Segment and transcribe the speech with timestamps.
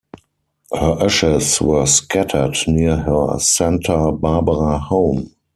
[0.73, 5.29] Her ashes were scattered near her Santa Barbara home.